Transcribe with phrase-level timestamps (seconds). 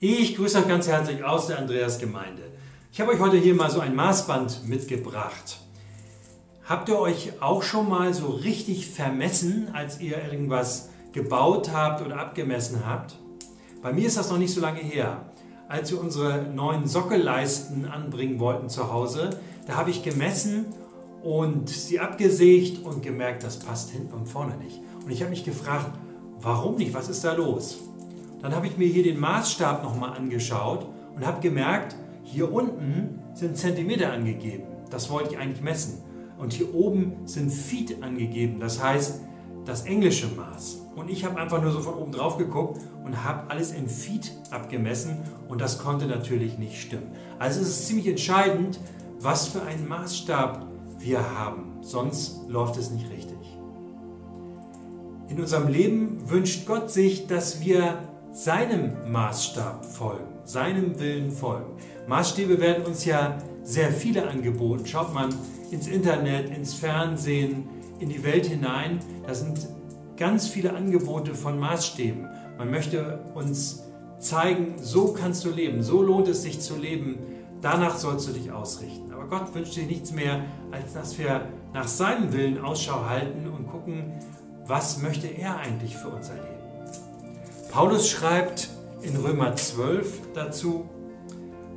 [0.00, 2.42] Ich grüße euch ganz herzlich aus der Andreas Gemeinde.
[2.92, 5.58] Ich habe euch heute hier mal so ein Maßband mitgebracht.
[6.64, 12.20] Habt ihr euch auch schon mal so richtig vermessen, als ihr irgendwas gebaut habt oder
[12.20, 13.18] abgemessen habt?
[13.82, 15.32] Bei mir ist das noch nicht so lange her.
[15.68, 19.30] Als wir unsere neuen Sockelleisten anbringen wollten zu Hause,
[19.66, 20.66] da habe ich gemessen
[21.24, 24.80] und sie abgesägt und gemerkt, das passt hinten und vorne nicht.
[25.04, 25.90] Und ich habe mich gefragt,
[26.40, 26.94] warum nicht?
[26.94, 27.80] Was ist da los?
[28.40, 33.56] Dann habe ich mir hier den Maßstab nochmal angeschaut und habe gemerkt, hier unten sind
[33.56, 34.64] Zentimeter angegeben.
[34.90, 36.02] Das wollte ich eigentlich messen.
[36.38, 39.22] Und hier oben sind Feet angegeben, das heißt
[39.64, 40.86] das englische Maß.
[40.94, 44.32] Und ich habe einfach nur so von oben drauf geguckt und habe alles in Feet
[44.50, 45.18] abgemessen
[45.48, 47.10] und das konnte natürlich nicht stimmen.
[47.38, 48.78] Also es ist ziemlich entscheidend,
[49.20, 50.66] was für einen Maßstab
[50.98, 53.36] wir haben, sonst läuft es nicht richtig.
[55.28, 57.98] In unserem Leben wünscht Gott sich, dass wir
[58.32, 61.72] seinem Maßstab folgen, seinem Willen folgen.
[62.06, 64.86] Maßstäbe werden uns ja sehr viele angeboten.
[64.86, 65.34] Schaut man
[65.70, 67.68] ins Internet, ins Fernsehen,
[68.00, 69.00] in die Welt hinein.
[69.26, 69.68] Da sind
[70.16, 72.26] ganz viele Angebote von Maßstäben.
[72.56, 73.84] Man möchte uns
[74.18, 77.18] zeigen, so kannst du leben, so lohnt es sich zu leben,
[77.60, 79.12] danach sollst du dich ausrichten.
[79.12, 83.68] Aber Gott wünscht sich nichts mehr, als dass wir nach seinem Willen Ausschau halten und
[83.68, 84.12] gucken,
[84.66, 86.57] was möchte er eigentlich für unser Leben.
[87.70, 88.70] Paulus schreibt
[89.02, 90.88] in Römer 12 dazu,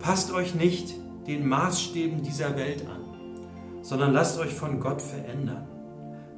[0.00, 0.94] passt euch nicht
[1.28, 5.68] den Maßstäben dieser Welt an, sondern lasst euch von Gott verändern,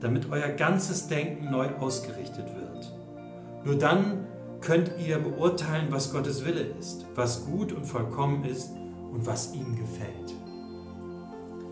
[0.01, 2.93] damit euer ganzes Denken neu ausgerichtet wird.
[3.65, 4.27] Nur dann
[4.61, 8.71] könnt ihr beurteilen, was Gottes Wille ist, was gut und vollkommen ist
[9.11, 10.35] und was ihm gefällt.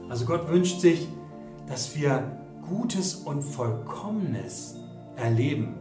[0.09, 1.09] Also Gott wünscht sich,
[1.69, 4.77] dass wir Gutes und Vollkommenes
[5.17, 5.75] erleben,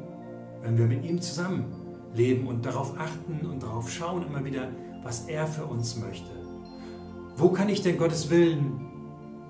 [0.62, 1.84] wenn wir mit ihm zusammen
[2.16, 4.69] leben und darauf achten und darauf schauen immer wieder,
[5.03, 6.31] was er für uns möchte.
[7.38, 8.80] Wo kann ich denn Gottes Willen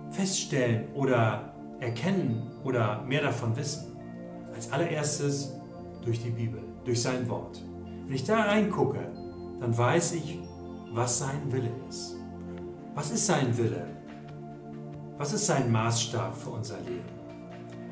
[0.09, 3.95] feststellen oder erkennen oder mehr davon wissen?
[4.53, 5.53] Als allererstes
[6.03, 7.63] durch die Bibel, durch sein Wort.
[8.05, 9.11] Wenn ich da reingucke,
[9.59, 10.39] dann weiß ich,
[10.91, 12.15] was sein Wille ist.
[12.93, 13.85] Was ist sein Wille?
[15.17, 17.15] Was ist sein Maßstab für unser Leben?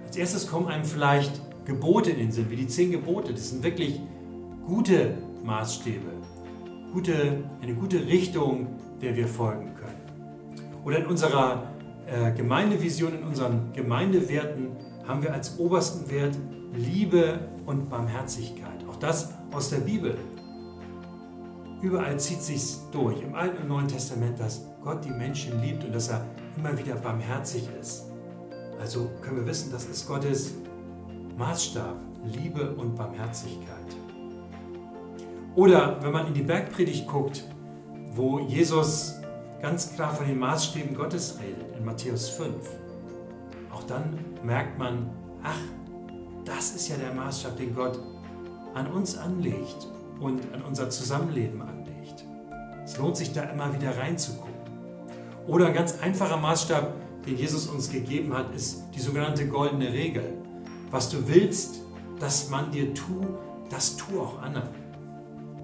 [0.06, 3.33] Als erstes kommen einem vielleicht Gebote in den Sinn, wie die zehn Gebote.
[3.33, 4.01] Das sind wirklich
[4.66, 6.12] gute Maßstäbe,
[6.94, 8.68] gute, eine gute Richtung,
[9.01, 10.74] der wir folgen können.
[10.85, 11.63] Oder in unserer
[12.07, 14.72] äh, Gemeindevision, in unseren Gemeindewerten
[15.07, 16.38] haben wir als obersten Wert
[16.74, 18.85] Liebe und Barmherzigkeit.
[18.90, 20.18] Auch das aus der Bibel.
[21.81, 25.94] Überall zieht sich durch, im Alten und Neuen Testament, dass Gott die Menschen liebt und
[25.94, 26.25] dass er
[26.57, 28.06] immer wieder barmherzig ist.
[28.80, 30.53] Also können wir wissen, das ist Gottes
[31.38, 34.03] Maßstab, Liebe und Barmherzigkeit.
[35.56, 37.44] Oder wenn man in die Bergpredigt guckt,
[38.12, 39.19] wo Jesus
[39.62, 42.53] ganz klar von den Maßstäben Gottes redet, in Matthäus 5,
[43.72, 45.09] auch dann merkt man,
[45.44, 45.59] ach,
[46.44, 48.00] das ist ja der Maßstab, den Gott
[48.74, 49.88] an uns anlegt
[50.19, 52.25] und an unser Zusammenleben anlegt.
[52.84, 54.53] Es lohnt sich da immer wieder reinzugucken.
[55.47, 56.94] Oder ein ganz einfacher Maßstab,
[57.25, 60.34] den Jesus uns gegeben hat, ist die sogenannte goldene Regel.
[60.90, 61.81] Was du willst,
[62.19, 63.28] dass man dir tut,
[63.69, 64.82] das tu auch anderen.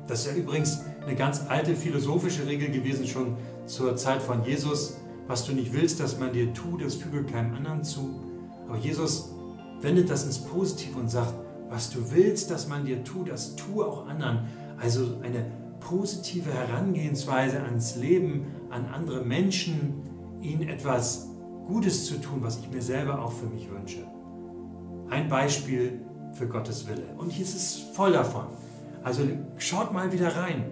[0.10, 3.38] Das ist ja übrigens eine ganz alte philosophische Regel gewesen, schon
[3.68, 4.98] zur Zeit von Jesus.
[5.28, 8.20] Was du nicht willst, dass man dir tut, das füge keinem anderen zu.
[8.68, 9.30] Aber Jesus
[9.82, 11.36] wendet das ins Positive und sagt,
[11.70, 14.48] was du willst, dass man dir tut, das tue auch anderen.
[14.80, 15.46] Also eine
[15.80, 20.02] positive Herangehensweise ans Leben, an andere Menschen,
[20.42, 21.28] ihnen etwas
[21.68, 24.08] Gutes zu tun, was ich mir selber auch für mich wünsche.
[25.12, 26.02] Ein Beispiel
[26.34, 27.06] für Gottes Wille.
[27.18, 28.48] Und hier ist es voll davon.
[29.04, 29.24] Also
[29.58, 30.66] schaut mal wieder rein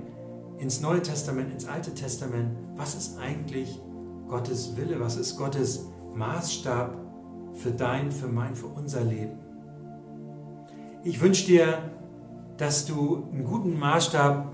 [0.59, 2.57] ins Neue Testament, ins Alte Testament.
[2.75, 3.79] Was ist eigentlich
[4.27, 4.99] Gottes Wille?
[4.99, 6.97] Was ist Gottes Maßstab
[7.53, 9.39] für dein, für mein, für unser Leben?
[11.03, 11.91] Ich wünsche dir,
[12.57, 14.53] dass du einen guten Maßstab,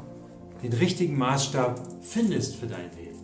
[0.62, 3.20] den richtigen Maßstab findest für dein Leben.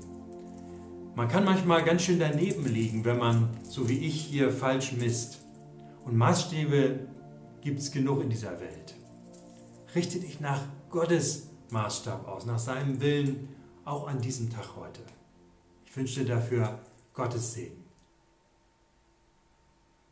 [1.16, 5.40] Man kann manchmal ganz schön daneben liegen, wenn man, so wie ich hier, falsch misst.
[6.06, 7.07] Und Maßstäbe
[7.62, 8.96] gibt es genug in dieser Welt.
[9.95, 13.50] Richte dich nach Gottes Maßstab aus, nach seinem Willen,
[13.86, 15.01] auch an diesem Tag heute.
[15.86, 16.80] Ich wünsche dir dafür
[17.13, 17.88] Gottes Segen.